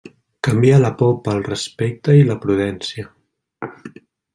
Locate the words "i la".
2.23-2.41